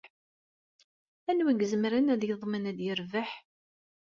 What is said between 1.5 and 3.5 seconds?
ay izemren ad yeḍmen ad yerbeḥ?